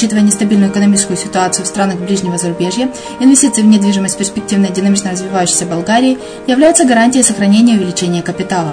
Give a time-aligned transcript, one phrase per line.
[0.00, 2.88] Учитывая нестабильную экономическую ситуацию в странах ближнего зарубежья,
[3.20, 6.16] инвестиции в недвижимость перспективной динамично развивающейся Болгарии
[6.46, 8.72] являются гарантией сохранения и увеличения капитала.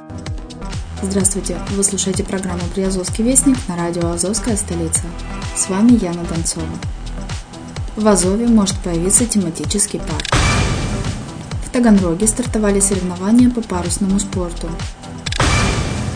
[1.03, 1.57] Здравствуйте!
[1.71, 5.01] Вы слушаете программу «Приазовский вестник» на радио «Азовская столица».
[5.55, 6.67] С вами Яна Донцова.
[7.95, 10.27] В Азове может появиться тематический парк.
[11.65, 14.69] В Таганроге стартовали соревнования по парусному спорту.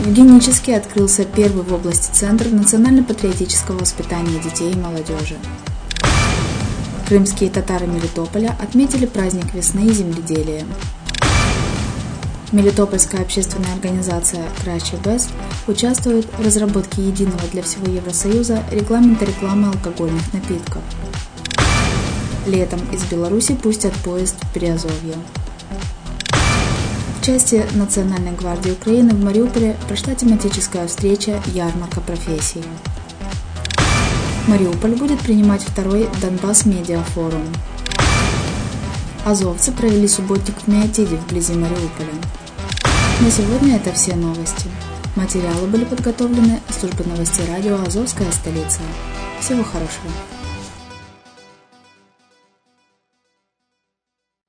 [0.01, 5.37] В Генически открылся первый в области Центр национально-патриотического воспитания детей и молодежи.
[7.07, 10.63] Крымские татары Мелитополя отметили праздник весны и земледелия.
[12.55, 15.29] Мелитопольская общественная организация Крачи Бест
[15.67, 20.81] участвует в разработке единого для всего Евросоюза регламента рекламы алкогольных напитков.
[22.45, 25.15] Летом из Беларуси пустят поезд в Приазовье.
[27.19, 32.63] В части Национальной гвардии Украины в Мариуполе прошла тематическая встреча «Ярмарка профессий».
[34.47, 37.43] Мариуполь будет принимать второй Донбасс Медиа Форум.
[39.25, 42.13] Азовцы провели субботник в Миотиде вблизи Мариуполя.
[43.21, 44.69] На сегодня это все новости.
[45.15, 48.81] Материалы были подготовлены службой новостей радио «Азовская столица».
[49.39, 50.11] Всего хорошего.